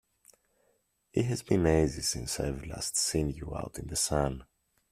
It 1.13 1.25
has 1.25 1.43
been 1.43 1.67
ages 1.67 2.09
since 2.09 2.39
I've 2.39 2.65
last 2.65 2.97
seen 2.97 3.29
you 3.29 3.55
out 3.55 3.77
in 3.77 3.85
the 3.87 3.95
sun! 3.95 4.45